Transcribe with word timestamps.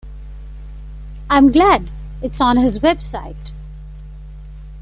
I'm 1.29 1.51
glad 1.51 1.91
it's 2.23 2.41
on 2.41 2.57
his 2.57 2.79
website. 2.79 3.51